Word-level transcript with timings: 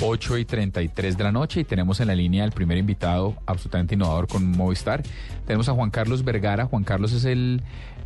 8 0.00 0.38
y 0.38 0.44
33 0.44 1.16
de 1.16 1.24
la 1.24 1.32
noche 1.32 1.60
y 1.60 1.64
tenemos 1.64 2.00
en 2.00 2.08
la 2.08 2.14
línea 2.14 2.44
el 2.44 2.52
primer 2.52 2.78
invitado 2.78 3.36
absolutamente 3.46 3.94
innovador 3.94 4.28
con 4.28 4.50
Movistar. 4.50 5.02
Tenemos 5.46 5.68
a 5.68 5.72
Juan 5.72 5.90
Carlos 5.90 6.24
Vergara. 6.24 6.66
Juan 6.66 6.84
Carlos 6.84 7.12
es 7.12 7.24
el, 7.24 7.62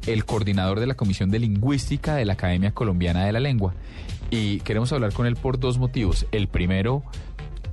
el 0.06 0.24
coordinador 0.24 0.80
de 0.80 0.86
la 0.86 0.94
Comisión 0.94 1.30
de 1.30 1.38
Lingüística 1.38 2.14
de 2.14 2.24
la 2.24 2.34
Academia 2.34 2.72
Colombiana 2.72 3.24
de 3.24 3.32
la 3.32 3.40
Lengua. 3.40 3.74
Y 4.30 4.60
queremos 4.60 4.92
hablar 4.92 5.12
con 5.12 5.26
él 5.26 5.36
por 5.36 5.58
dos 5.58 5.78
motivos. 5.78 6.26
El 6.32 6.48
primero, 6.48 7.02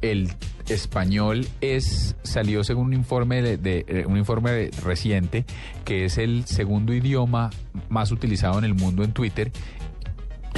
el 0.02 0.30
español 0.68 1.48
es 1.62 2.16
salió 2.24 2.64
según 2.64 2.88
un 2.88 2.94
informe 2.94 3.42
de, 3.42 3.86
eh, 3.88 4.06
un 4.08 4.18
informe 4.18 4.70
reciente 4.84 5.46
que 5.84 6.06
es 6.06 6.18
el 6.18 6.46
segundo 6.46 6.94
idioma 6.94 7.50
más 7.90 8.12
utilizado 8.12 8.60
en 8.60 8.66
el 8.66 8.76
mundo 8.76 9.04
en 9.04 9.14
Twitter 9.14 9.52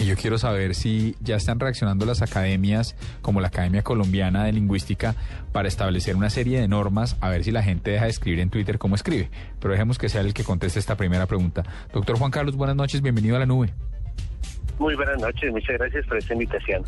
y 0.01 0.05
yo 0.05 0.15
quiero 0.15 0.39
saber 0.39 0.73
si 0.73 1.15
ya 1.21 1.35
están 1.35 1.59
reaccionando 1.59 2.07
las 2.07 2.23
academias, 2.23 2.95
como 3.21 3.39
la 3.39 3.49
Academia 3.49 3.83
Colombiana 3.83 4.43
de 4.43 4.51
Lingüística, 4.51 5.15
para 5.51 5.67
establecer 5.67 6.15
una 6.15 6.31
serie 6.31 6.59
de 6.59 6.67
normas, 6.67 7.17
a 7.21 7.29
ver 7.29 7.43
si 7.43 7.51
la 7.51 7.61
gente 7.61 7.91
deja 7.91 8.05
de 8.05 8.09
escribir 8.09 8.39
en 8.39 8.49
Twitter 8.49 8.79
como 8.79 8.95
escribe. 8.95 9.29
Pero 9.59 9.73
dejemos 9.73 9.99
que 9.99 10.09
sea 10.09 10.21
el 10.21 10.33
que 10.33 10.43
conteste 10.43 10.79
esta 10.79 10.97
primera 10.97 11.27
pregunta. 11.27 11.63
Doctor 11.93 12.17
Juan 12.17 12.31
Carlos, 12.31 12.55
buenas 12.55 12.75
noches, 12.75 13.01
bienvenido 13.01 13.35
a 13.35 13.39
la 13.39 13.45
nube. 13.45 13.73
Muy 14.79 14.95
buenas 14.95 15.19
noches, 15.19 15.51
muchas 15.51 15.77
gracias 15.77 16.05
por 16.07 16.17
esta 16.17 16.33
invitación. 16.33 16.83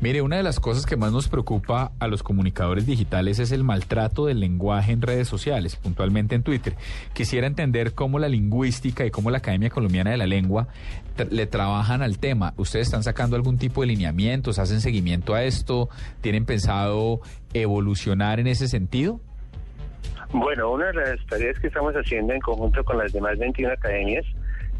Mire, 0.00 0.22
una 0.22 0.36
de 0.36 0.42
las 0.42 0.60
cosas 0.60 0.86
que 0.86 0.96
más 0.96 1.12
nos 1.12 1.28
preocupa 1.28 1.92
a 1.98 2.08
los 2.08 2.22
comunicadores 2.22 2.86
digitales 2.86 3.38
es 3.38 3.52
el 3.52 3.64
maltrato 3.64 4.26
del 4.26 4.38
lenguaje 4.40 4.92
en 4.92 5.00
redes 5.00 5.28
sociales, 5.28 5.76
puntualmente 5.76 6.34
en 6.34 6.42
Twitter. 6.42 6.74
Quisiera 7.12 7.46
entender 7.46 7.94
cómo 7.94 8.18
la 8.18 8.28
lingüística 8.28 9.06
y 9.06 9.10
cómo 9.10 9.30
la 9.30 9.38
Academia 9.38 9.70
Colombiana 9.70 10.10
de 10.10 10.16
la 10.16 10.26
Lengua 10.26 10.68
le 11.30 11.46
trabajan 11.46 12.02
al 12.02 12.18
tema. 12.18 12.54
¿Ustedes 12.56 12.88
están 12.88 13.02
sacando 13.02 13.34
algún 13.36 13.56
tipo 13.56 13.80
de 13.80 13.86
lineamientos? 13.86 14.58
¿Hacen 14.58 14.80
seguimiento 14.80 15.34
a 15.34 15.44
esto? 15.44 15.88
¿Tienen 16.20 16.44
pensado 16.44 17.20
evolucionar 17.54 18.40
en 18.40 18.48
ese 18.48 18.68
sentido? 18.68 19.20
Bueno, 20.32 20.72
una 20.72 20.86
de 20.86 20.94
las 20.94 21.26
tareas 21.26 21.58
que 21.60 21.68
estamos 21.68 21.94
haciendo 21.94 22.32
en 22.32 22.40
conjunto 22.40 22.84
con 22.84 22.98
las 22.98 23.12
demás 23.12 23.38
21 23.38 23.72
academias 23.72 24.26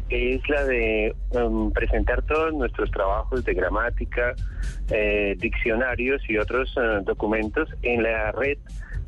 es 0.09 0.47
la 0.49 0.63
de 0.65 1.15
um, 1.31 1.71
presentar 1.71 2.21
todos 2.23 2.53
nuestros 2.53 2.91
trabajos 2.91 3.43
de 3.43 3.53
gramática, 3.53 4.35
eh, 4.91 5.35
diccionarios 5.39 6.21
y 6.29 6.37
otros 6.37 6.73
eh, 6.77 7.01
documentos 7.03 7.69
en 7.81 8.03
la 8.03 8.31
red 8.31 8.57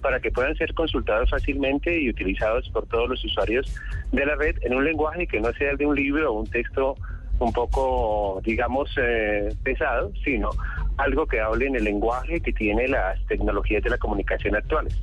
para 0.02 0.20
que 0.20 0.32
puedan 0.32 0.56
ser 0.56 0.74
consultados 0.74 1.30
fácilmente 1.30 2.00
y 2.00 2.10
utilizados 2.10 2.70
por 2.70 2.88
todos 2.88 3.10
los 3.10 3.24
usuarios 3.26 3.74
de 4.12 4.26
la 4.26 4.36
red 4.36 4.56
en 4.62 4.76
un 4.76 4.86
lenguaje 4.86 5.28
que 5.28 5.40
no 5.40 5.52
sea 5.54 5.72
el 5.72 5.78
de 5.78 5.86
un 5.86 5.96
libro 5.96 6.34
o 6.34 6.40
un 6.40 6.48
texto 6.48 6.96
un 7.40 7.54
poco, 7.54 8.42
digamos, 8.44 8.90
eh, 9.00 9.50
pesado, 9.64 10.12
sino 10.24 10.50
algo 10.98 11.28
que 11.28 11.40
hable 11.40 11.68
en 11.68 11.76
el 11.76 11.84
lenguaje 11.84 12.40
que 12.40 12.52
tiene 12.52 12.88
las 12.88 13.24
tecnologías 13.28 13.84
de 13.84 13.92
la 13.92 13.98
comunicación 13.98 14.56
actuales. 14.56 14.96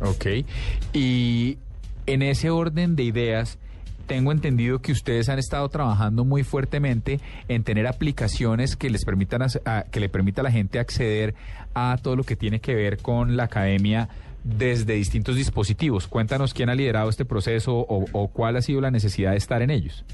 Ok, 0.00 0.26
y 0.92 1.58
en 2.06 2.22
ese 2.22 2.50
orden 2.50 2.94
de 2.94 3.02
ideas, 3.02 3.58
tengo 4.06 4.32
entendido 4.32 4.80
que 4.80 4.92
ustedes 4.92 5.28
han 5.28 5.38
estado 5.38 5.68
trabajando 5.68 6.24
muy 6.24 6.44
fuertemente 6.44 7.20
en 7.48 7.64
tener 7.64 7.86
aplicaciones 7.86 8.76
que 8.76 8.90
les 8.90 9.04
permitan 9.04 9.46
que 9.90 10.00
le 10.00 10.08
permita 10.08 10.40
a 10.40 10.44
la 10.44 10.50
gente 10.50 10.78
acceder 10.78 11.34
a 11.74 11.98
todo 12.02 12.16
lo 12.16 12.24
que 12.24 12.36
tiene 12.36 12.60
que 12.60 12.74
ver 12.74 12.98
con 12.98 13.36
la 13.36 13.44
academia 13.44 14.08
desde 14.44 14.94
distintos 14.94 15.36
dispositivos. 15.36 16.06
Cuéntanos 16.06 16.54
quién 16.54 16.70
ha 16.70 16.74
liderado 16.74 17.10
este 17.10 17.24
proceso 17.24 17.76
o, 17.76 18.06
o 18.12 18.28
cuál 18.28 18.56
ha 18.56 18.62
sido 18.62 18.80
la 18.80 18.90
necesidad 18.90 19.32
de 19.32 19.38
estar 19.38 19.60
en 19.60 19.70
ellos. 19.70 20.04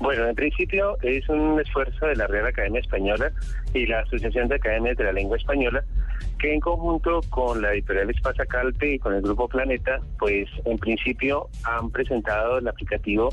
Bueno, 0.00 0.28
en 0.28 0.34
principio 0.34 0.96
es 1.02 1.28
un 1.28 1.60
esfuerzo 1.60 2.06
de 2.06 2.14
la 2.14 2.26
Real 2.28 2.46
Academia 2.46 2.80
Española 2.80 3.32
y 3.74 3.86
la 3.86 4.00
Asociación 4.00 4.46
de 4.48 4.54
Academias 4.54 4.96
de 4.96 5.04
la 5.04 5.12
Lengua 5.12 5.36
Española 5.36 5.82
que 6.38 6.54
en 6.54 6.60
conjunto 6.60 7.20
con 7.30 7.60
la 7.60 7.72
editorial 7.72 8.10
Espasa 8.10 8.46
Calpe 8.46 8.94
y 8.94 8.98
con 8.98 9.14
el 9.14 9.22
Grupo 9.22 9.48
Planeta, 9.48 10.00
pues 10.18 10.48
en 10.64 10.78
principio 10.78 11.48
han 11.64 11.90
presentado 11.90 12.58
el 12.58 12.68
aplicativo 12.68 13.32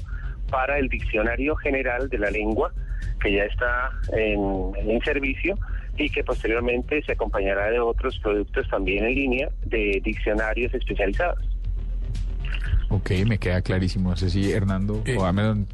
para 0.49 0.77
el 0.79 0.89
Diccionario 0.89 1.55
General 1.55 2.09
de 2.09 2.17
la 2.17 2.29
Lengua, 2.31 2.71
que 3.19 3.33
ya 3.33 3.43
está 3.43 3.91
en, 4.13 4.71
en 4.75 5.01
servicio 5.01 5.57
y 5.97 6.09
que 6.09 6.23
posteriormente 6.23 7.01
se 7.03 7.13
acompañará 7.13 7.69
de 7.71 7.79
otros 7.79 8.19
productos 8.19 8.67
también 8.69 9.05
en 9.05 9.15
línea 9.15 9.49
de 9.65 10.01
diccionarios 10.03 10.73
especializados. 10.73 11.39
Ok, 12.89 13.11
me 13.25 13.37
queda 13.37 13.61
clarísimo. 13.61 14.11
No 14.11 14.15
sé 14.15 14.29
si 14.29 14.51
Hernando 14.51 15.01
eh, 15.05 15.17
o 15.17 15.25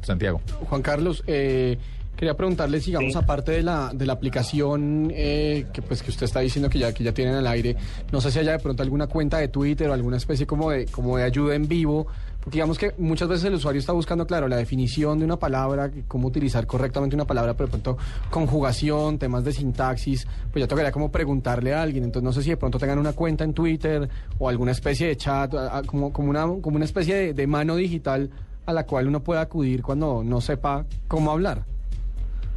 Santiago. 0.02 0.40
Juan 0.68 0.82
Carlos, 0.82 1.22
eh, 1.26 1.78
Quería 2.22 2.36
preguntarle, 2.36 2.78
digamos, 2.78 3.16
aparte 3.16 3.50
de 3.50 3.64
la, 3.64 3.90
de 3.92 4.06
la 4.06 4.12
aplicación 4.12 5.10
eh, 5.12 5.66
que 5.72 5.82
pues 5.82 6.04
que 6.04 6.10
usted 6.10 6.26
está 6.26 6.38
diciendo 6.38 6.70
que 6.70 6.78
ya, 6.78 6.94
que 6.94 7.02
ya 7.02 7.12
tienen 7.12 7.34
al 7.34 7.48
aire, 7.48 7.74
no 8.12 8.20
sé 8.20 8.30
si 8.30 8.38
haya 8.38 8.52
de 8.52 8.60
pronto 8.60 8.84
alguna 8.84 9.08
cuenta 9.08 9.38
de 9.38 9.48
Twitter 9.48 9.90
o 9.90 9.92
alguna 9.92 10.18
especie 10.18 10.46
como 10.46 10.70
de, 10.70 10.86
como 10.86 11.16
de 11.16 11.24
ayuda 11.24 11.56
en 11.56 11.66
vivo, 11.66 12.06
porque 12.38 12.58
digamos 12.58 12.78
que 12.78 12.94
muchas 12.96 13.26
veces 13.26 13.46
el 13.46 13.54
usuario 13.54 13.80
está 13.80 13.92
buscando, 13.92 14.24
claro, 14.24 14.46
la 14.46 14.56
definición 14.56 15.18
de 15.18 15.24
una 15.24 15.36
palabra, 15.36 15.90
cómo 16.06 16.28
utilizar 16.28 16.64
correctamente 16.64 17.16
una 17.16 17.26
palabra, 17.26 17.54
pero 17.54 17.66
de 17.66 17.70
pronto 17.72 17.98
conjugación, 18.30 19.18
temas 19.18 19.42
de 19.42 19.52
sintaxis, 19.52 20.24
pues 20.52 20.62
ya 20.62 20.68
tocaría 20.68 20.92
como 20.92 21.10
preguntarle 21.10 21.74
a 21.74 21.82
alguien, 21.82 22.04
entonces 22.04 22.22
no 22.22 22.32
sé 22.32 22.44
si 22.44 22.50
de 22.50 22.56
pronto 22.56 22.78
tengan 22.78 23.00
una 23.00 23.14
cuenta 23.14 23.42
en 23.42 23.52
Twitter 23.52 24.08
o 24.38 24.48
alguna 24.48 24.70
especie 24.70 25.08
de 25.08 25.16
chat, 25.16 25.52
como, 25.86 26.12
como, 26.12 26.30
una, 26.30 26.42
como 26.42 26.76
una 26.76 26.84
especie 26.84 27.34
de 27.34 27.46
mano 27.48 27.74
digital 27.74 28.30
a 28.64 28.72
la 28.72 28.86
cual 28.86 29.08
uno 29.08 29.24
pueda 29.24 29.40
acudir 29.40 29.82
cuando 29.82 30.22
no 30.22 30.40
sepa 30.40 30.86
cómo 31.08 31.32
hablar. 31.32 31.71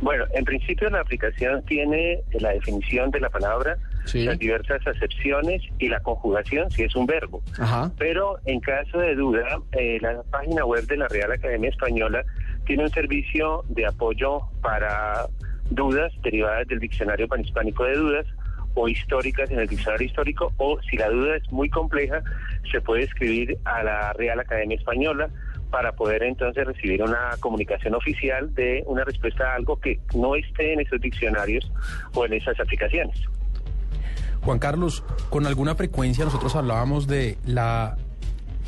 Bueno, 0.01 0.25
en 0.33 0.43
principio 0.43 0.89
la 0.89 1.01
aplicación 1.01 1.63
tiene 1.65 2.21
la 2.39 2.49
definición 2.49 3.11
de 3.11 3.19
la 3.21 3.29
palabra, 3.29 3.77
las 4.13 4.37
diversas 4.37 4.85
acepciones 4.85 5.61
y 5.79 5.87
la 5.87 5.99
conjugación 6.01 6.69
si 6.69 6.83
es 6.83 6.95
un 6.95 7.05
verbo. 7.05 7.41
Pero 7.97 8.37
en 8.45 8.59
caso 8.59 8.99
de 8.99 9.15
duda, 9.15 9.59
eh, 9.71 9.97
la 10.01 10.21
página 10.23 10.65
web 10.65 10.85
de 10.85 10.97
la 10.97 11.07
Real 11.07 11.31
Academia 11.31 11.69
Española 11.69 12.23
tiene 12.65 12.83
un 12.83 12.89
servicio 12.89 13.63
de 13.69 13.85
apoyo 13.85 14.41
para 14.61 15.27
dudas 15.69 16.11
derivadas 16.23 16.67
del 16.67 16.79
Diccionario 16.79 17.27
Panhispánico 17.27 17.85
de 17.85 17.95
Dudas 17.95 18.25
o 18.75 18.87
históricas 18.87 19.49
en 19.49 19.59
el 19.59 19.67
diccionario 19.67 20.05
histórico 20.05 20.53
o 20.57 20.79
si 20.81 20.97
la 20.97 21.09
duda 21.09 21.37
es 21.37 21.51
muy 21.51 21.69
compleja 21.69 22.21
se 22.69 22.81
puede 22.81 23.03
escribir 23.03 23.57
a 23.63 23.83
la 23.83 24.13
Real 24.13 24.39
Academia 24.39 24.77
Española 24.77 25.29
para 25.69 25.91
poder 25.93 26.23
entonces 26.23 26.65
recibir 26.65 27.01
una 27.01 27.31
comunicación 27.39 27.95
oficial 27.95 28.53
de 28.53 28.83
una 28.85 29.03
respuesta 29.03 29.51
a 29.51 29.55
algo 29.55 29.79
que 29.79 29.99
no 30.15 30.35
esté 30.35 30.73
en 30.73 30.81
esos 30.81 31.01
diccionarios 31.01 31.69
o 32.13 32.25
en 32.25 32.33
esas 32.33 32.59
aplicaciones. 32.59 33.17
Juan 34.41 34.59
Carlos, 34.59 35.03
con 35.29 35.47
alguna 35.47 35.75
frecuencia 35.75 36.23
nosotros 36.23 36.55
hablábamos 36.55 37.07
de 37.07 37.37
la, 37.45 37.97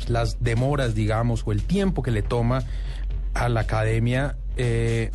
las 0.08 0.42
demoras, 0.42 0.94
digamos, 0.94 1.44
o 1.46 1.52
el 1.52 1.62
tiempo 1.62 2.02
que 2.02 2.10
le 2.10 2.22
toma 2.22 2.62
a 3.34 3.48
la 3.48 3.60
academia 3.60 4.36
eh, 4.56 5.10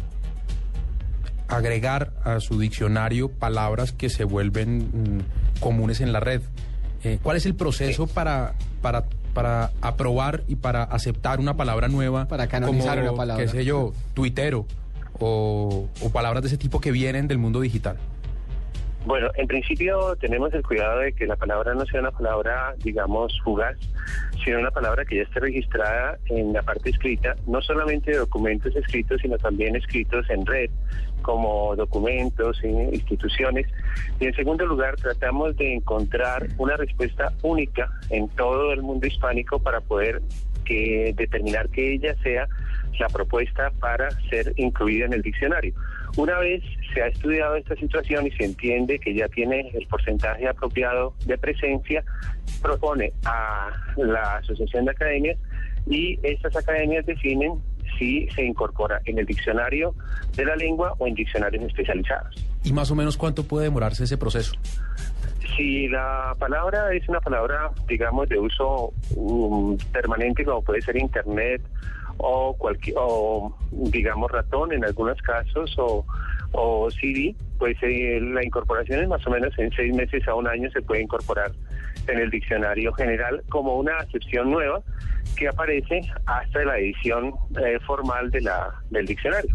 agregar 1.49 2.13
a 2.23 2.39
su 2.39 2.59
diccionario 2.59 3.29
palabras 3.29 3.91
que 3.91 4.09
se 4.09 4.23
vuelven 4.23 4.77
mm, 4.77 5.59
comunes 5.59 6.01
en 6.01 6.13
la 6.13 6.19
red. 6.19 6.41
Eh, 7.03 7.19
¿Cuál 7.21 7.37
es 7.37 7.45
el 7.45 7.55
proceso 7.55 8.07
para, 8.07 8.53
para 8.81 9.03
para 9.33 9.71
aprobar 9.81 10.43
y 10.47 10.55
para 10.55 10.83
aceptar 10.83 11.39
una 11.39 11.55
palabra 11.55 11.87
nueva. 11.87 12.25
Para 12.25 12.47
canonizar 12.47 12.97
como, 12.97 13.09
una 13.09 13.17
palabra. 13.17 13.43
qué 13.43 13.49
sé 13.49 13.65
yo, 13.65 13.93
tuitero 14.13 14.65
o, 15.19 15.87
o 16.01 16.09
palabras 16.09 16.43
de 16.43 16.47
ese 16.47 16.57
tipo 16.57 16.79
que 16.79 16.91
vienen 16.91 17.27
del 17.27 17.37
mundo 17.37 17.61
digital. 17.61 17.97
Bueno, 19.05 19.31
en 19.35 19.47
principio 19.47 20.15
tenemos 20.15 20.53
el 20.53 20.63
cuidado 20.63 20.99
de 20.99 21.11
que 21.11 21.27
la 21.27 21.35
palabra 21.35 21.73
no 21.73 21.85
sea 21.85 21.99
una 21.99 22.11
palabra, 22.11 22.73
digamos, 22.83 23.37
fugaz, 23.43 23.77
sino 24.43 24.59
una 24.59 24.71
palabra 24.71 25.03
que 25.03 25.17
ya 25.17 25.23
esté 25.23 25.41
registrada 25.41 26.17
en 26.27 26.53
la 26.53 26.61
parte 26.61 26.89
escrita, 26.89 27.35
no 27.45 27.61
solamente 27.61 28.11
de 28.11 28.17
documentos 28.17 28.73
escritos, 28.77 29.19
sino 29.21 29.37
también 29.37 29.75
escritos 29.75 30.29
en 30.29 30.45
red, 30.45 30.69
como 31.21 31.75
documentos, 31.75 32.63
en 32.63 32.93
instituciones. 32.93 33.67
Y 34.21 34.27
en 34.27 34.35
segundo 34.35 34.65
lugar, 34.65 34.95
tratamos 34.95 35.57
de 35.57 35.73
encontrar 35.73 36.47
una 36.57 36.77
respuesta 36.77 37.33
única 37.41 37.89
en 38.09 38.29
todo 38.29 38.71
el 38.71 38.83
mundo 38.83 39.05
hispánico 39.05 39.59
para 39.59 39.81
poder 39.81 40.21
que 40.63 41.13
determinar 41.17 41.67
que 41.69 41.95
ella 41.95 42.15
sea 42.23 42.47
la 42.99 43.07
propuesta 43.09 43.71
para 43.79 44.09
ser 44.29 44.53
incluida 44.55 45.05
en 45.05 45.13
el 45.13 45.21
diccionario. 45.21 45.73
Una 46.15 46.37
vez 46.39 46.63
se 46.93 47.01
ha 47.01 47.07
estudiado 47.07 47.55
esta 47.55 47.75
situación 47.75 48.27
y 48.27 48.31
se 48.31 48.45
entiende 48.45 48.99
que 48.99 49.15
ya 49.15 49.27
tiene 49.29 49.71
el 49.73 49.87
porcentaje 49.87 50.47
apropiado 50.47 51.15
de 51.25 51.37
presencia, 51.37 52.03
propone 52.61 53.11
a 53.25 53.71
la 53.97 54.37
Asociación 54.37 54.85
de 54.85 54.91
Academias 54.91 55.37
y 55.87 56.19
estas 56.23 56.55
academias 56.55 57.05
definen 57.05 57.61
si 57.97 58.27
se 58.29 58.43
incorpora 58.43 59.01
en 59.05 59.19
el 59.19 59.25
diccionario 59.25 59.95
de 60.35 60.45
la 60.45 60.55
lengua 60.55 60.93
o 60.99 61.07
en 61.07 61.15
diccionarios 61.15 61.63
especializados. 61.65 62.45
¿Y 62.63 62.71
más 62.73 62.91
o 62.91 62.95
menos 62.95 63.17
cuánto 63.17 63.43
puede 63.43 63.65
demorarse 63.65 64.03
ese 64.03 64.17
proceso? 64.17 64.53
Si 65.57 65.87
la 65.87 66.35
palabra 66.39 66.93
es 66.93 67.07
una 67.09 67.19
palabra, 67.19 67.71
digamos, 67.87 68.29
de 68.29 68.39
uso 68.39 68.93
um, 69.15 69.77
permanente, 69.91 70.45
como 70.45 70.63
puede 70.63 70.81
ser 70.81 70.95
Internet 70.97 71.61
o 72.17 72.55
cualquier 72.57 72.95
o 72.99 73.55
digamos 73.71 74.31
ratón 74.31 74.73
en 74.73 74.85
algunos 74.85 75.21
casos 75.21 75.75
o 75.77 76.05
o 76.53 76.89
CD, 76.91 77.35
pues 77.57 77.75
eh, 77.81 78.19
la 78.21 78.43
incorporación 78.43 79.01
es 79.01 79.09
más 79.09 79.25
o 79.25 79.31
menos 79.31 79.57
en 79.57 79.71
seis 79.71 79.93
meses 79.93 80.27
a 80.27 80.35
un 80.35 80.47
año 80.47 80.69
se 80.71 80.81
puede 80.81 81.01
incorporar 81.01 81.51
en 82.07 82.19
el 82.19 82.29
diccionario 82.29 82.93
general 82.93 83.43
como 83.49 83.75
una 83.75 83.97
acepción 83.97 84.51
nueva 84.51 84.81
que 85.35 85.47
aparece 85.47 86.01
hasta 86.25 86.63
la 86.63 86.77
edición 86.77 87.33
eh, 87.63 87.79
formal 87.85 88.29
de 88.29 88.41
la, 88.41 88.69
del 88.91 89.05
diccionario. 89.05 89.53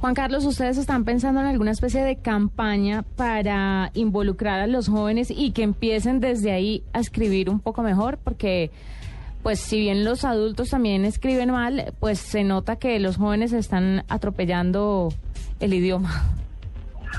Juan 0.00 0.14
Carlos, 0.14 0.44
¿ustedes 0.44 0.76
están 0.76 1.04
pensando 1.04 1.40
en 1.40 1.46
alguna 1.46 1.70
especie 1.70 2.02
de 2.02 2.16
campaña 2.16 3.04
para 3.16 3.90
involucrar 3.94 4.60
a 4.60 4.66
los 4.66 4.88
jóvenes 4.88 5.30
y 5.30 5.52
que 5.52 5.62
empiecen 5.62 6.20
desde 6.20 6.52
ahí 6.52 6.82
a 6.92 7.00
escribir 7.00 7.48
un 7.48 7.60
poco 7.60 7.82
mejor? 7.82 8.18
Porque, 8.22 8.70
pues, 9.44 9.60
si 9.60 9.78
bien 9.78 10.04
los 10.04 10.24
adultos 10.24 10.70
también 10.70 11.04
escriben 11.04 11.50
mal, 11.50 11.92
pues 12.00 12.18
se 12.18 12.44
nota 12.44 12.76
que 12.76 12.98
los 12.98 13.18
jóvenes 13.18 13.52
están 13.52 14.02
atropellando 14.08 15.10
el 15.60 15.74
idioma. 15.74 16.24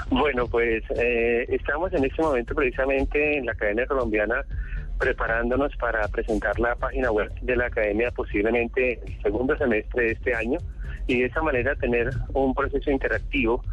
Bueno, 0.09 0.47
pues 0.47 0.83
eh, 0.97 1.45
estamos 1.49 1.93
en 1.93 2.03
este 2.03 2.23
momento 2.23 2.55
precisamente 2.55 3.37
en 3.37 3.45
la 3.45 3.51
Academia 3.51 3.85
Colombiana 3.85 4.43
preparándonos 4.97 5.75
para 5.77 6.07
presentar 6.07 6.59
la 6.59 6.75
página 6.75 7.11
web 7.11 7.31
de 7.41 7.55
la 7.55 7.67
Academia 7.67 8.09
posiblemente 8.09 8.99
el 9.05 9.21
segundo 9.21 9.55
semestre 9.57 10.05
de 10.05 10.11
este 10.13 10.33
año 10.33 10.57
y 11.05 11.19
de 11.19 11.25
esa 11.27 11.43
manera 11.43 11.75
tener 11.75 12.09
un 12.33 12.55
proceso 12.55 12.89
interactivo 12.89 13.63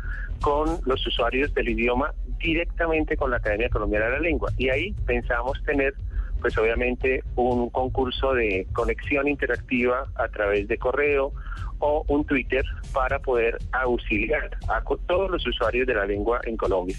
con 0.42 0.78
los 0.84 1.06
usuarios 1.06 1.54
del 1.54 1.70
idioma 1.70 2.12
directamente 2.38 3.16
con 3.16 3.30
la 3.30 3.38
Academia 3.38 3.70
Colombiana 3.70 4.06
de 4.06 4.12
la 4.12 4.20
Lengua. 4.20 4.52
Y 4.58 4.68
ahí 4.68 4.92
pensamos 5.06 5.62
tener 5.64 5.94
pues 6.42 6.58
obviamente 6.58 7.22
un 7.36 7.70
concurso 7.70 8.34
de 8.34 8.66
conexión 8.72 9.28
interactiva 9.28 10.06
a 10.16 10.28
través 10.28 10.68
de 10.68 10.76
correo 10.76 11.32
o 11.78 12.04
un 12.08 12.24
Twitter 12.26 12.64
para 12.92 13.18
poder 13.20 13.58
auxiliar 13.72 14.50
a 14.68 14.82
todos 15.06 15.30
los 15.30 15.46
usuarios 15.46 15.86
de 15.86 15.94
la 15.94 16.04
lengua 16.04 16.40
en 16.44 16.56
Colombia. 16.56 16.96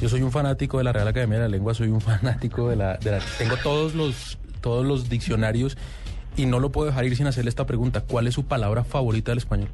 Yo 0.00 0.08
soy 0.08 0.22
un 0.22 0.32
fanático 0.32 0.78
de 0.78 0.84
la 0.84 0.92
Real 0.92 1.08
Academia 1.08 1.38
de 1.38 1.44
la 1.44 1.48
Lengua, 1.48 1.72
soy 1.72 1.88
un 1.88 2.00
fanático 2.00 2.68
de 2.68 2.76
la, 2.76 2.96
de 2.98 3.12
la 3.12 3.20
tengo 3.38 3.56
todos 3.62 3.94
los 3.94 4.38
todos 4.60 4.84
los 4.84 5.10
diccionarios 5.10 5.76
y 6.36 6.46
no 6.46 6.58
lo 6.58 6.72
puedo 6.72 6.86
dejar 6.86 7.04
ir 7.04 7.16
sin 7.16 7.26
hacerle 7.26 7.50
esta 7.50 7.66
pregunta. 7.66 8.00
¿Cuál 8.00 8.26
es 8.26 8.34
su 8.34 8.44
palabra 8.46 8.82
favorita 8.82 9.30
del 9.30 9.38
español? 9.38 9.68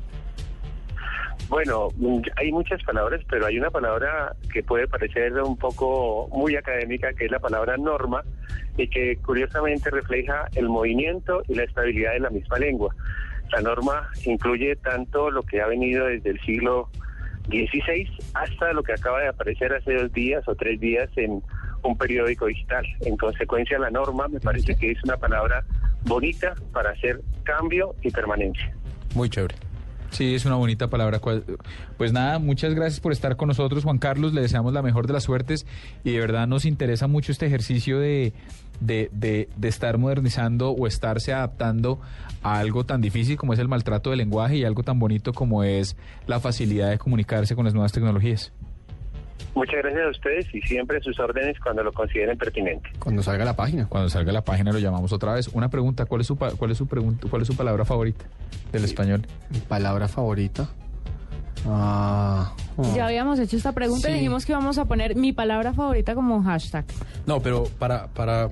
Bueno, 1.50 1.88
hay 2.37 2.52
muchas 2.52 2.81
palabras, 2.85 3.23
pero 3.29 3.44
hay 3.44 3.58
una 3.58 3.70
palabra 3.70 4.37
que 4.52 4.62
puede 4.62 4.87
parecer 4.87 5.32
un 5.43 5.56
poco 5.56 6.29
muy 6.32 6.55
académica, 6.55 7.12
que 7.12 7.25
es 7.25 7.31
la 7.32 7.41
palabra 7.41 7.76
norma, 7.76 8.23
y 8.76 8.87
que 8.87 9.17
curiosamente 9.17 9.91
refleja 9.91 10.47
el 10.55 10.69
movimiento 10.69 11.43
y 11.49 11.56
la 11.56 11.64
estabilidad 11.64 12.12
de 12.12 12.20
la 12.20 12.31
misma 12.31 12.56
lengua. 12.58 12.94
La 13.50 13.62
norma 13.62 14.08
incluye 14.25 14.76
tanto 14.76 15.29
lo 15.32 15.43
que 15.43 15.61
ha 15.61 15.67
venido 15.67 16.06
desde 16.06 16.31
el 16.31 16.41
siglo 16.43 16.88
XVI 17.49 18.08
hasta 18.35 18.73
lo 18.73 18.85
que 18.85 18.93
acaba 18.93 19.20
de 19.20 19.26
aparecer 19.26 19.73
hace 19.73 19.94
dos 19.94 20.12
días 20.12 20.46
o 20.46 20.55
tres 20.55 20.79
días 20.79 21.11
en 21.17 21.43
un 21.82 21.99
periódico 21.99 22.46
digital. 22.46 22.87
En 23.00 23.17
consecuencia, 23.17 23.76
la 23.81 23.91
norma 23.91 24.29
me 24.29 24.38
parece 24.38 24.76
que 24.76 24.93
es 24.93 25.03
una 25.03 25.17
palabra 25.17 25.64
bonita 26.05 26.55
para 26.73 26.91
hacer 26.91 27.20
cambio 27.43 27.96
y 28.03 28.11
permanencia. 28.12 28.73
Muy 29.17 29.29
chévere. 29.29 29.69
Sí, 30.11 30.35
es 30.35 30.45
una 30.45 30.57
bonita 30.57 30.89
palabra. 30.89 31.21
Pues 31.97 32.12
nada, 32.12 32.39
muchas 32.39 32.75
gracias 32.75 33.01
por 33.01 33.12
estar 33.12 33.37
con 33.37 33.49
nosotros, 33.49 33.85
Juan 33.85 33.99
Carlos. 33.99 34.35
Le 34.35 34.41
deseamos 34.41 34.73
la 34.73 34.83
mejor 34.83 35.07
de 35.07 35.12
las 35.12 35.25
suertes 35.25 35.67
y 36.05 36.12
de 36.12 36.21
verdad 36.21 36.47
nos 36.47 36.65
interesa 36.65 37.07
mucho 37.07 37.33
este 37.33 37.47
ejercicio 37.47 38.01
de, 38.01 38.33
de, 38.81 39.09
de, 39.12 39.49
de 39.57 39.69
estar 39.69 39.99
modernizando 39.99 40.71
o 40.71 40.87
estarse 40.87 41.33
adaptando 41.33 42.01
a 42.43 42.59
algo 42.59 42.85
tan 42.85 43.01
difícil 43.01 43.37
como 43.37 43.53
es 43.53 43.59
el 43.59 43.69
maltrato 43.69 44.11
del 44.11 44.19
lenguaje 44.19 44.57
y 44.57 44.65
algo 44.65 44.83
tan 44.83 44.99
bonito 44.99 45.33
como 45.33 45.62
es 45.62 45.97
la 46.27 46.41
facilidad 46.41 46.91
de 46.91 46.99
comunicarse 46.99 47.55
con 47.55 47.65
las 47.65 47.75
nuevas 47.75 47.93
tecnologías. 47.93 48.53
Muchas 49.55 49.77
gracias 49.77 50.07
a 50.07 50.11
ustedes 50.11 50.55
y 50.55 50.61
siempre 50.63 51.01
sus 51.01 51.19
órdenes 51.19 51.59
cuando 51.61 51.83
lo 51.83 51.93
consideren 51.93 52.39
pertinente. 52.39 52.91
Cuando 52.99 53.23
salga 53.23 53.45
la 53.45 53.57
página. 53.57 53.87
Cuando 53.87 54.09
salga 54.09 54.33
la 54.33 54.43
página 54.43 54.73
lo 54.73 54.79
llamamos 54.79 55.13
otra 55.13 55.35
vez. 55.35 55.49
Una 55.49 55.69
pregunta, 55.69 56.07
¿cuál 56.07 56.21
es 56.21 56.27
su 56.27 56.37
cuál 56.37 56.71
es 56.71 56.79
su 56.79 56.87
pregunta, 56.87 57.27
cuál 57.29 57.43
es 57.43 57.49
su 57.49 57.57
palabra 57.57 57.85
favorita 57.85 58.25
del 58.73 58.85
español? 58.85 59.27
Mi 59.51 59.59
palabra 59.59 60.09
favorita. 60.09 60.69
Ah, 61.67 62.55
oh. 62.77 62.95
Ya 62.97 63.07
habíamos 63.07 63.39
hecho 63.39 63.57
esta 63.57 63.73
pregunta 63.73 64.09
y 64.11 64.15
dijimos 64.15 64.47
que 64.47 64.53
íbamos 64.53 64.79
a 64.79 64.87
poner 64.87 65.15
mi 65.17 65.33
palabra 65.33 65.73
favorita 65.75 66.15
como 66.15 66.43
hashtag. 66.43 66.85
No, 67.27 67.41
pero 67.41 67.65
para 67.79 68.07
para 68.09 68.51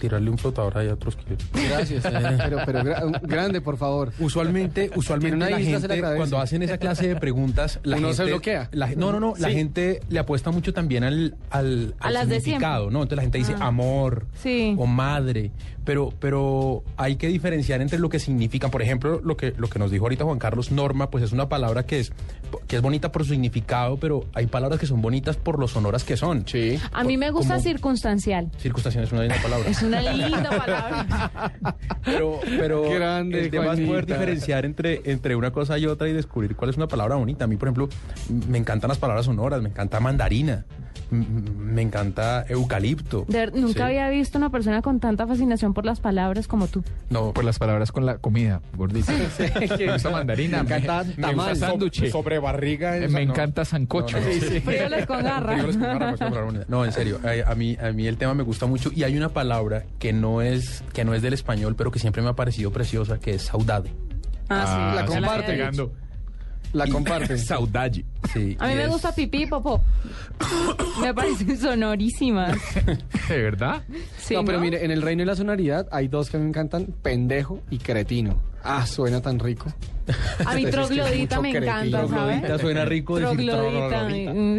tirarle 0.00 0.30
un 0.30 0.38
flotador 0.38 0.76
ahí 0.78 0.88
a 0.88 0.94
otros 0.94 1.16
que... 1.16 1.36
Gracias, 1.68 2.04
eh, 2.04 2.38
pero, 2.44 2.58
pero 2.66 2.82
grande, 3.22 3.60
por 3.60 3.76
favor. 3.76 4.12
Usualmente, 4.18 4.90
usualmente 4.96 5.50
la 5.50 5.58
gente, 5.60 6.00
cuando 6.16 6.38
hacen 6.38 6.62
esa 6.62 6.78
clase 6.78 7.06
de 7.06 7.16
preguntas, 7.16 7.78
la 7.84 7.98
Uno 7.98 8.08
gente... 8.08 8.24
se 8.24 8.30
bloquea. 8.30 8.70
no, 8.96 9.12
no, 9.12 9.20
no, 9.20 9.34
la 9.38 9.50
gente 9.50 10.00
le 10.08 10.18
apuesta 10.18 10.50
mucho 10.50 10.72
también 10.72 11.04
al, 11.04 11.36
al, 11.50 11.94
significado, 12.28 12.90
¿no? 12.90 13.02
Entonces 13.02 13.16
la 13.16 13.22
gente 13.22 13.38
dice 13.38 13.54
ah. 13.60 13.66
amor 13.66 14.26
o 14.76 14.86
madre, 14.86 15.52
pero, 15.84 16.12
pero 16.18 16.82
hay 16.96 17.16
que 17.16 17.28
diferenciar 17.28 17.80
entre 17.80 17.98
lo 17.98 18.08
que 18.08 18.18
significan. 18.18 18.70
Por 18.70 18.82
ejemplo, 18.82 19.20
lo 19.22 19.36
que, 19.36 19.54
lo 19.56 19.68
que 19.68 19.78
nos 19.78 19.90
dijo 19.90 20.04
ahorita 20.04 20.24
Juan 20.24 20.38
Carlos, 20.38 20.70
norma, 20.70 21.10
pues 21.10 21.24
es 21.24 21.32
una 21.32 21.48
palabra 21.48 21.84
que 21.84 22.00
es, 22.00 22.12
que 22.66 22.76
es 22.76 22.82
bonita 22.82 23.12
por 23.12 23.24
su 23.24 23.32
significado, 23.32 23.96
pero 23.96 24.24
hay 24.34 24.46
palabras 24.46 24.78
que 24.78 24.86
son 24.86 25.02
bonitas 25.02 25.36
por 25.36 25.58
lo 25.58 25.68
sonoras 25.68 26.04
que 26.04 26.16
son. 26.16 26.46
Sí. 26.46 26.78
A 26.92 27.04
mí 27.04 27.16
me 27.16 27.30
gusta 27.30 27.58
circunstancial. 27.60 28.50
Circunstancial 28.58 29.04
es 29.04 29.12
una 29.12 29.22
linda 29.22 29.36
palabra. 29.42 29.68
Es 29.68 29.82
una 29.82 29.89
linda 29.90 30.50
palabra. 30.50 31.52
pero, 32.04 32.40
pero 32.44 32.90
Grande, 32.90 33.40
el 33.40 33.50
tema 33.50 33.74
es 33.74 33.80
poder 33.80 34.06
diferenciar 34.06 34.64
entre, 34.64 35.02
entre 35.04 35.36
una 35.36 35.50
cosa 35.50 35.78
y 35.78 35.86
otra 35.86 36.08
y 36.08 36.12
descubrir 36.12 36.56
cuál 36.56 36.70
es 36.70 36.76
una 36.76 36.88
palabra 36.88 37.16
bonita. 37.16 37.44
A 37.44 37.48
mí, 37.48 37.56
por 37.56 37.68
ejemplo, 37.68 37.88
me 38.48 38.58
encantan 38.58 38.88
las 38.88 38.98
palabras 38.98 39.26
sonoras, 39.26 39.62
me 39.62 39.68
encanta 39.68 40.00
mandarina 40.00 40.64
me 41.10 41.82
encanta 41.82 42.44
eucalipto. 42.48 43.26
nunca 43.54 43.86
había 43.86 44.08
visto 44.08 44.38
una 44.38 44.50
persona 44.50 44.82
con 44.82 45.00
tanta 45.00 45.26
fascinación 45.26 45.74
por 45.74 45.84
las 45.84 46.00
palabras 46.00 46.46
como 46.46 46.68
tú. 46.68 46.82
No, 47.10 47.32
por 47.32 47.44
las 47.44 47.58
palabras 47.58 47.92
con 47.92 48.06
la 48.06 48.18
comida, 48.18 48.60
gordita. 48.76 49.12
Sí, 49.40 49.86
me 49.86 49.92
gusta 49.92 50.10
mandarina, 50.10 50.62
me 50.62 50.76
encanta 50.76 51.04
me, 51.16 51.34
gusta 51.34 51.54
sándwich. 51.54 52.10
Sobre 52.10 52.38
barriga. 52.38 52.94
me 53.08 53.22
encanta 53.22 53.64
sancocho. 53.64 54.18
No, 54.18 55.06
con 55.06 55.22
garra. 55.22 55.56
Pues, 55.62 56.68
no, 56.68 56.84
en 56.84 56.92
serio, 56.92 57.20
a, 57.46 57.54
mí, 57.54 57.76
a 57.80 57.92
mí 57.92 58.06
el 58.06 58.16
tema 58.16 58.34
me 58.34 58.42
gusta 58.42 58.66
mucho 58.66 58.90
y 58.94 59.04
hay 59.04 59.16
una 59.16 59.30
palabra 59.30 59.84
que 59.98 60.12
no 60.12 60.42
es, 60.42 60.82
que 60.92 61.04
no 61.04 61.14
es 61.14 61.22
del 61.22 61.34
español, 61.34 61.74
pero 61.76 61.90
que 61.90 61.98
siempre 61.98 62.22
me 62.22 62.28
ha 62.28 62.34
parecido 62.34 62.70
preciosa, 62.70 63.18
que 63.18 63.34
es 63.34 63.42
saudade. 63.42 63.92
Ah, 64.48 64.64
sí. 64.66 64.74
Ah, 64.76 64.92
la 64.96 65.06
comparte. 65.06 65.56
La 65.56 65.70
comparte. 66.90 67.38
Saudade. 67.38 68.04
Sí, 68.32 68.56
a 68.58 68.68
mí 68.68 68.74
me 68.74 68.86
gusta 68.86 69.14
pipí, 69.14 69.46
popó. 69.46 69.82
me 71.00 71.12
parecen 71.12 71.58
sonorísimas. 71.58 72.56
¿De 73.28 73.42
verdad? 73.42 73.82
Sí, 74.18 74.34
no, 74.34 74.44
pero 74.44 74.60
mire, 74.60 74.84
en 74.84 74.90
el 74.90 75.02
reino 75.02 75.20
de 75.20 75.26
la 75.26 75.36
sonoridad 75.36 75.88
hay 75.90 76.08
dos 76.08 76.30
que 76.30 76.38
me 76.38 76.46
encantan, 76.48 76.86
pendejo 77.02 77.60
y 77.70 77.78
cretino. 77.78 78.40
Ah, 78.62 78.86
suena 78.86 79.20
tan 79.20 79.38
rico. 79.38 79.72
A 80.44 80.54
mí 80.54 80.66
troglodita 80.70 81.40
me 81.40 81.50
encanta, 81.50 82.06
¿sabes? 82.08 82.60
suena 82.60 82.84
rico 82.84 83.18
troglodita, 83.18 84.08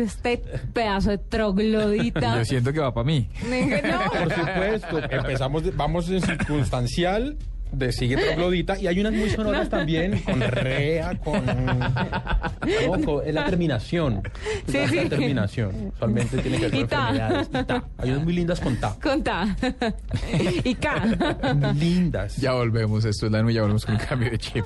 este 0.01 0.37
pedazo 0.73 1.11
de 1.11 1.17
troglodita. 1.19 2.37
Yo 2.37 2.45
siento 2.45 2.73
que 2.73 2.79
va 2.79 2.93
para 2.93 3.05
mí. 3.05 3.29
No. 3.43 4.19
Por 4.19 4.33
supuesto. 4.33 4.99
Empezamos, 5.09 5.75
vamos 5.75 6.09
en 6.09 6.21
circunstancial 6.21 7.37
de 7.71 7.91
sigue 7.91 8.17
troglodita 8.17 8.79
y 8.79 8.87
hay 8.87 8.99
unas 8.99 9.13
muy 9.13 9.29
sonoras 9.29 9.69
también 9.69 10.19
con 10.19 10.41
rea, 10.41 11.17
con, 11.19 11.45
no, 11.45 13.21
es 13.21 13.33
la 13.33 13.45
terminación. 13.45 14.21
Sí, 14.67 14.77
sí. 14.87 14.95
La 14.95 15.09
terminación. 15.09 15.91
Usualmente 15.95 16.37
tiene 16.37 16.57
que 16.57 16.69
ver 16.69 16.71
con 16.71 16.81
enfermedades. 16.81 17.47
Y 17.47 17.63
ta. 17.63 17.83
Hay 17.97 18.09
unas 18.11 18.23
muy 18.23 18.33
lindas 18.33 18.59
con 18.59 18.75
ta. 18.77 18.95
Con 19.01 19.23
ta. 19.23 19.55
y 20.63 20.75
K. 20.75 21.73
Lindas. 21.75 22.37
Ya 22.37 22.53
volvemos, 22.53 23.05
esto 23.05 23.25
es 23.25 23.31
la 23.31 23.39
ya 23.51 23.61
volvemos 23.61 23.85
con 23.85 23.97
cambio 23.97 24.29
de 24.29 24.37
chip. 24.37 24.65